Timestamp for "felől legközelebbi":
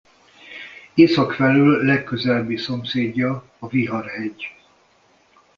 1.31-2.57